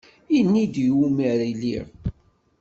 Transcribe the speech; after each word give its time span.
Ini-d, 0.37 0.75
iwumi 0.87 1.23
ara 1.31 1.45
iliɣ? 1.51 1.85